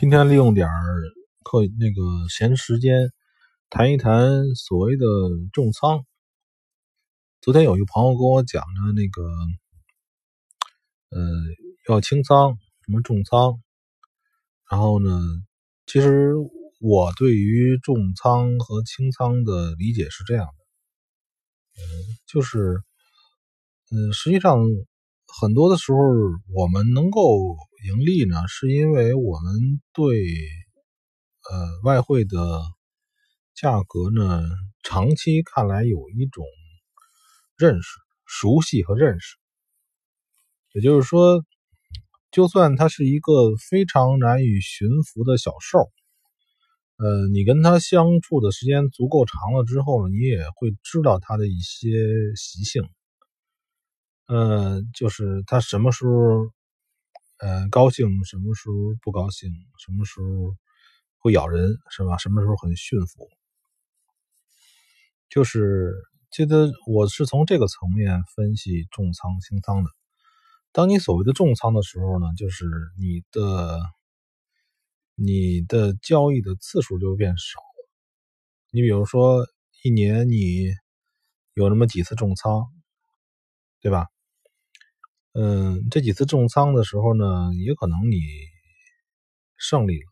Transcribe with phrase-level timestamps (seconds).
[0.00, 1.02] 今天利用点儿
[1.42, 3.10] 课那个闲时间，
[3.68, 5.04] 谈一谈所谓的
[5.52, 6.06] 重仓。
[7.40, 9.24] 昨天有一个朋友跟我讲呢，那个
[11.10, 11.20] 呃
[11.88, 12.56] 要清仓，
[12.86, 13.60] 什么重仓。
[14.70, 15.20] 然后呢，
[15.84, 16.32] 其实
[16.78, 21.82] 我对于重仓和清仓的理解是这样的，嗯，
[22.24, 22.80] 就是
[23.90, 24.60] 嗯，实际上
[25.40, 25.98] 很多的时候
[26.54, 27.56] 我们能够。
[27.86, 30.18] 盈利呢，是因为我们对
[31.48, 32.60] 呃外汇的
[33.54, 34.42] 价格呢，
[34.82, 36.44] 长期看来有一种
[37.56, 37.88] 认识、
[38.26, 39.36] 熟悉和认识。
[40.74, 41.44] 也就是说，
[42.32, 45.88] 就算它是一个非常难以驯服的小兽，
[46.96, 51.88] 呃，你跟它相处的时间足够长了之后呢，你也会知道它的一些
[52.34, 52.82] 习性。
[54.28, 56.50] 呃，就是他什么时候。
[57.40, 59.48] 呃，高兴什么时候不高兴？
[59.78, 60.56] 什么时候
[61.18, 62.16] 会咬人是吧？
[62.18, 63.28] 什么时候很驯服？
[65.30, 65.94] 就是
[66.32, 69.90] 记得我是从这个层面分析重仓清仓的。
[70.72, 72.64] 当你所谓的重仓的时候呢，就是
[72.98, 73.78] 你的
[75.14, 77.88] 你的交易的次数就变少了。
[78.72, 79.46] 你比如说
[79.84, 80.70] 一年你
[81.54, 82.66] 有那么几次重仓，
[83.80, 84.06] 对吧？
[85.40, 88.16] 嗯，这几次重仓的时候呢，也可能你
[89.56, 90.10] 胜利了，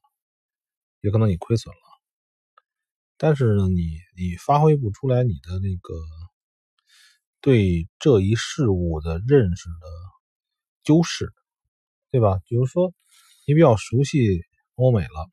[1.01, 1.81] 也可能你亏损了。
[3.17, 5.95] 但是呢，你你发挥不出来你的那个
[7.41, 9.87] 对这一事物的认识的
[10.85, 11.33] 优势，
[12.13, 12.39] 对吧？
[12.47, 12.95] 比如说，
[13.49, 14.43] 你比较熟悉
[14.77, 15.29] 欧美了，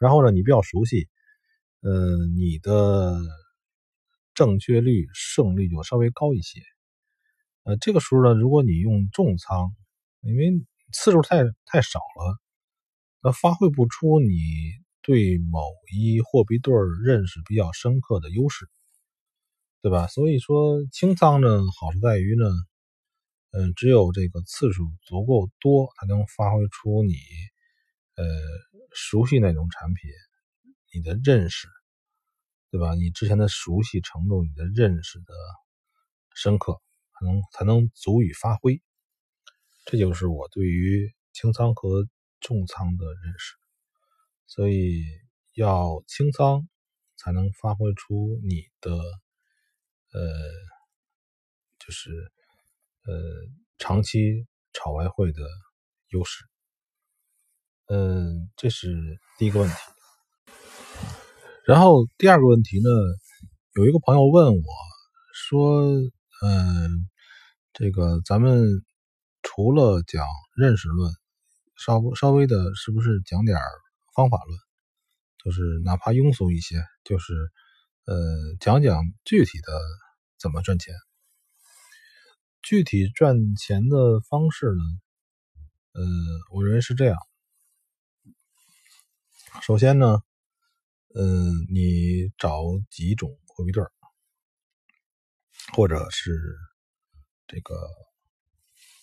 [0.00, 1.08] 然后呢，你比较熟悉，
[1.82, 3.20] 嗯，你的
[4.34, 6.60] 正确率、胜率就稍微高一些。
[7.66, 9.74] 呃，这个时候呢，如果你用重仓，
[10.20, 10.52] 因为
[10.92, 12.38] 次数太太少了，
[13.22, 14.36] 那发挥不出你
[15.02, 15.58] 对某
[15.92, 16.72] 一货币对
[17.04, 18.68] 认识比较深刻的优势，
[19.82, 20.06] 对吧？
[20.06, 22.46] 所以说清仓呢，好处在于呢，
[23.50, 27.14] 嗯，只有这个次数足够多，才能发挥出你
[28.14, 28.24] 呃
[28.94, 30.08] 熟悉那种产品，
[30.94, 31.66] 你的认识，
[32.70, 32.94] 对吧？
[32.94, 35.34] 你之前的熟悉程度，你的认识的
[36.32, 36.80] 深刻。
[37.18, 38.82] 才能才能足以发挥，
[39.86, 42.06] 这就是我对于清仓和
[42.40, 43.54] 重仓的认识。
[44.46, 45.02] 所以
[45.54, 46.68] 要清仓
[47.16, 48.92] 才能发挥出你的
[50.12, 50.20] 呃，
[51.78, 52.10] 就是
[53.06, 53.14] 呃
[53.78, 55.40] 长期炒外汇的
[56.08, 56.44] 优势。
[57.86, 58.94] 嗯，这是
[59.38, 59.74] 第一个问题。
[61.64, 62.90] 然后第二个问题呢，
[63.74, 64.62] 有一个朋友问我
[65.32, 66.12] 说。
[66.42, 67.08] 嗯，
[67.72, 68.84] 这个咱们
[69.42, 71.12] 除了讲认识论，
[71.76, 73.58] 稍稍微的，是不是讲点
[74.14, 74.58] 方法论？
[75.42, 77.50] 就是哪怕庸俗一些，就是
[78.04, 78.16] 呃，
[78.60, 79.80] 讲讲具体的
[80.38, 80.94] 怎么赚钱。
[82.62, 84.82] 具体赚钱的方式呢？
[85.92, 86.04] 呃，
[86.52, 87.16] 我认为是这样。
[89.62, 90.18] 首先呢，
[91.14, 93.90] 嗯，你找几种货币对儿。
[95.72, 96.56] 或者是
[97.46, 97.74] 这个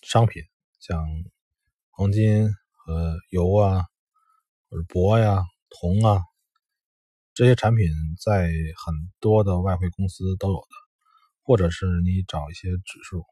[0.02, 0.42] 商品，
[0.80, 1.06] 像
[1.90, 3.84] 黄金和油啊，
[4.68, 6.22] 或者铂呀、铜啊
[7.32, 7.88] 这些产品，
[8.20, 10.66] 在很多的外汇公司都有的。
[11.46, 13.22] 或者是你找一些指数，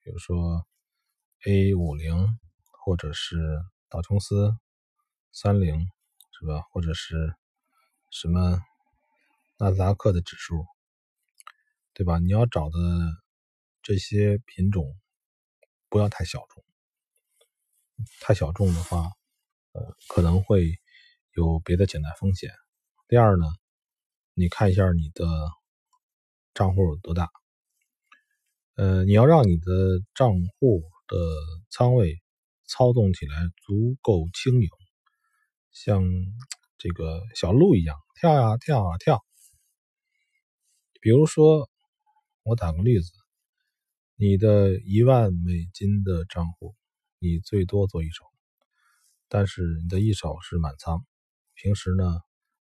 [0.00, 0.64] 比如说
[1.46, 2.38] A 五零，
[2.84, 3.36] 或者是
[3.88, 4.56] 道琼斯
[5.32, 5.90] 三零，
[6.38, 6.62] 是吧？
[6.70, 7.34] 或者是
[8.12, 8.60] 什么
[9.58, 10.64] 纳斯达克的指数。
[11.98, 12.18] 对吧？
[12.18, 12.78] 你要找的
[13.82, 14.84] 这些品种
[15.88, 16.62] 不要太小众，
[18.20, 19.10] 太小众的话，
[19.72, 20.78] 呃，可能会
[21.32, 22.52] 有别的潜在风险。
[23.08, 23.46] 第二呢，
[24.34, 25.24] 你看一下你的
[26.52, 27.30] 账户有多大，
[28.74, 29.64] 呃，你要让你的
[30.14, 31.16] 账户的
[31.70, 32.20] 仓位
[32.68, 34.68] 操纵起来足够轻盈，
[35.72, 36.04] 像
[36.76, 39.24] 这个小鹿一样跳呀跳啊跳。
[41.00, 41.70] 比如说。
[42.48, 43.10] 我打个例子，
[44.14, 46.76] 你的一万美金的账户，
[47.18, 48.24] 你最多做一手，
[49.28, 51.04] 但是你的一手是满仓。
[51.54, 52.04] 平时呢，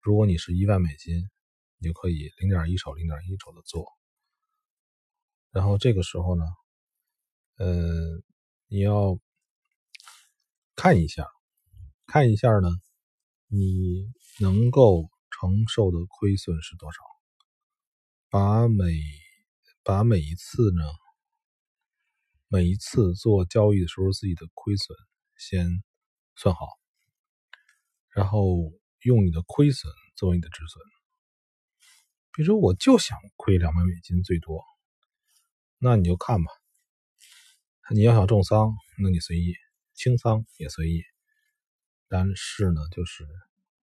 [0.01, 1.29] 如果你是一万美金，
[1.77, 3.85] 你就可以零点一手、零点一手的做。
[5.51, 6.43] 然后这个时候呢，
[7.55, 8.21] 呃，
[8.67, 9.17] 你要
[10.75, 11.25] 看一下，
[12.05, 12.67] 看一下呢，
[13.47, 14.11] 你
[14.41, 16.99] 能够承受的亏损是多少，
[18.29, 19.18] 把每。
[19.83, 20.83] 把每一次呢，
[22.47, 24.97] 每一次做交易的时候自己的亏损
[25.37, 25.83] 先
[26.35, 26.67] 算好，
[28.09, 28.71] 然后
[29.01, 30.83] 用你的亏损作为你的止损。
[32.33, 34.63] 比如说，我就想亏两万美金最多，
[35.77, 36.51] 那你就看吧。
[37.91, 39.53] 你要想重仓，那你随意；
[39.93, 41.03] 轻仓也随意。
[42.07, 43.27] 但是呢，就是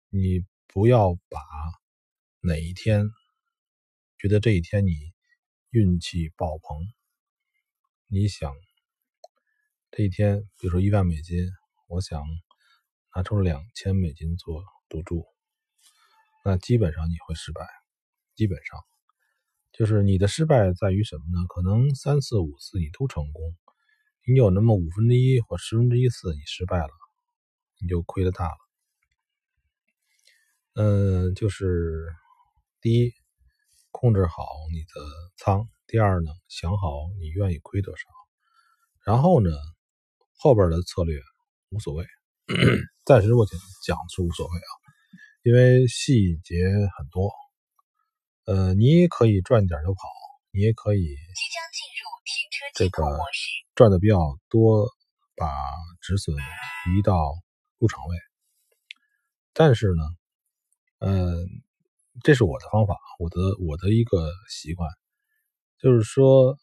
[0.09, 1.39] 你不要把
[2.41, 3.07] 哪一天
[4.19, 4.93] 觉得这一天你
[5.73, 6.87] 运气爆棚，
[8.07, 8.55] 你想
[9.91, 11.49] 这一天，比如说一万美金，
[11.89, 12.23] 我想
[13.17, 15.25] 拿出两千美金做赌注，
[16.45, 17.67] 那基本上你会失败。
[18.35, 18.81] 基本上，
[19.73, 21.47] 就是你的失败在于什么呢？
[21.49, 23.57] 可能三次五次你都成功，
[24.27, 26.91] 你有那么五分之一或十分之一次你失败了，
[27.81, 28.59] 你就亏的大了。
[30.75, 32.15] 嗯，就是
[32.83, 33.15] 第一，
[34.03, 35.01] 控制好你的
[35.37, 38.03] 仓；第二呢，想好你愿意亏多少。
[39.07, 39.53] 然后呢，
[40.39, 41.21] 后边的策略
[41.69, 42.05] 无所谓，
[43.07, 43.57] 暂时我讲
[43.87, 44.71] 讲是无所谓啊，
[45.45, 46.57] 因为细节
[46.99, 47.31] 很多。
[48.45, 50.01] 呃，你也可以赚点就跑，
[50.51, 51.17] 你也可以
[52.75, 53.05] 这个
[53.77, 54.19] 赚的比较
[54.49, 54.89] 多，
[55.37, 55.47] 把
[56.01, 57.15] 止损移到
[57.79, 58.17] 入场位。
[59.53, 60.03] 但是呢，
[60.99, 61.47] 嗯，
[62.21, 64.91] 这是我的方法，我的我的一个习惯，
[65.79, 66.59] 就是说，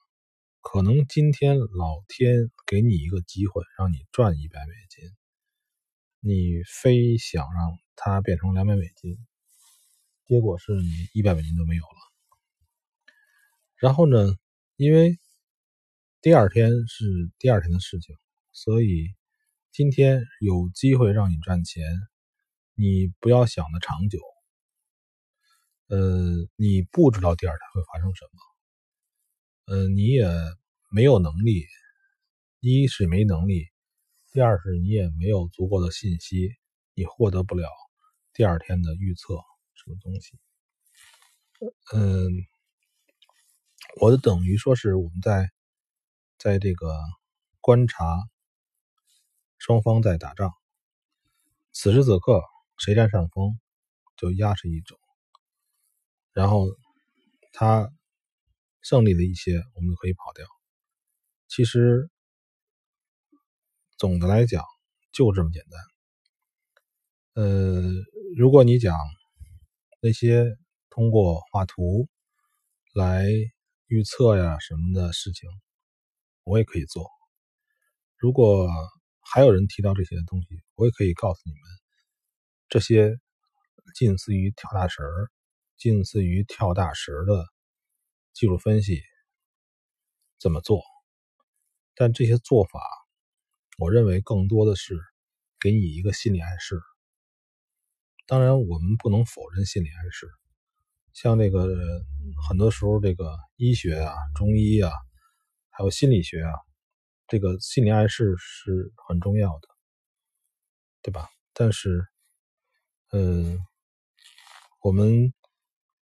[0.62, 5.10] 可能今天老天给你一个机会，让你赚一百美金，
[6.20, 9.18] 你非想让它变成两百美金。
[10.26, 12.00] 结果是你一百美金都没有了。
[13.76, 14.36] 然后呢，
[14.76, 15.18] 因为
[16.22, 18.16] 第二天是第二天的事情，
[18.52, 19.08] 所以
[19.72, 21.84] 今天有机会让你赚钱，
[22.76, 24.20] 你不要想的长久。
[25.90, 25.98] 呃，
[26.56, 28.26] 你不知道第二天会发生什
[29.66, 30.28] 么，呃，你也
[30.92, 31.66] 没有能力，
[32.60, 33.68] 一是没能力，
[34.32, 36.56] 第二是你也没有足够的信息，
[36.94, 37.68] 你获得不了
[38.34, 39.36] 第二天的预测。
[39.74, 40.38] 什么东西？
[41.94, 42.30] 嗯，
[44.00, 45.50] 我就等于说是我们在
[46.38, 46.94] 在这个
[47.62, 48.06] 观察
[49.58, 50.54] 双方在打仗，
[51.72, 52.44] 此时此刻
[52.78, 53.60] 谁占上风
[54.18, 55.00] 就压谁一种，
[56.34, 56.68] 然后
[57.54, 57.90] 他
[58.82, 60.46] 胜利了一些，我们就可以跑掉。
[61.48, 62.10] 其实
[63.98, 64.64] 总的来讲
[65.12, 65.64] 就这么简
[67.36, 67.46] 单。
[67.46, 67.92] 呃，
[68.38, 68.96] 如果你讲。
[70.02, 70.46] 那些
[70.90, 72.08] 通过画图
[72.94, 73.26] 来
[73.88, 75.50] 预测呀什么的事情，
[76.46, 77.06] 我也可以做。
[78.16, 78.70] 如果
[79.20, 81.62] 还有人提到这些东西，我也可以告诉你们，
[82.70, 83.20] 这些
[83.94, 85.30] 近似于跳大神儿、
[85.80, 87.48] 近似于跳大神的
[88.34, 89.02] 技术分析
[90.38, 90.84] 怎么做。
[91.96, 92.80] 但这些做法，
[93.78, 95.00] 我认为更多的是
[95.60, 96.80] 给你一个心理暗示。
[98.28, 100.30] 当然，我们不能否认心理暗示。
[101.14, 101.68] 像这个，
[102.48, 104.92] 很多时候，这个医学啊、中医啊，
[105.70, 106.52] 还有心理学啊，
[107.28, 109.68] 这个心理暗示是很重要的，
[111.02, 111.30] 对吧？
[111.54, 112.06] 但是，
[113.12, 113.60] 嗯，
[114.82, 115.34] 我们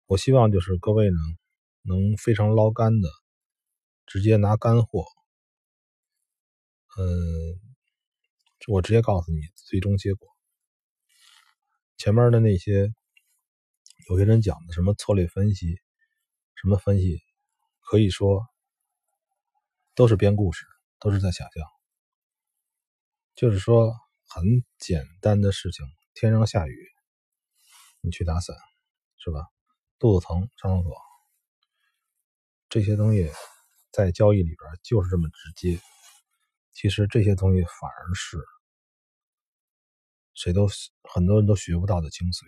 [0.07, 1.17] 我希望就是各位呢，
[1.81, 3.09] 能非常捞干的，
[4.05, 5.03] 直接拿干货。
[6.97, 7.59] 嗯，
[8.69, 10.29] 我直接告诉你最终结果。
[11.97, 12.93] 前面的那些，
[14.09, 15.77] 有些人讲的什么策略分析，
[16.55, 17.21] 什么分析，
[17.81, 18.47] 可以说
[19.93, 20.65] 都是编故事，
[20.99, 21.65] 都是在想象。
[23.35, 23.93] 就是说，
[24.25, 26.87] 很简单的事情，天上下雨，
[27.99, 28.55] 你去打伞，
[29.17, 29.41] 是吧？
[29.99, 30.95] 肚子疼上厕所，
[32.69, 33.31] 这些东西
[33.91, 35.79] 在交易里边就是这么直接。
[36.73, 38.37] 其实这些东西反而是。
[40.33, 40.67] 谁都
[41.11, 42.45] 很多人都学不到的精髓。